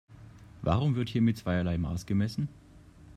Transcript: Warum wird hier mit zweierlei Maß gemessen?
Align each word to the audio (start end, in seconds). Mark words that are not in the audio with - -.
Warum 0.63 0.95
wird 0.95 1.09
hier 1.09 1.21
mit 1.21 1.37
zweierlei 1.37 1.77
Maß 1.77 2.07
gemessen? 2.07 2.49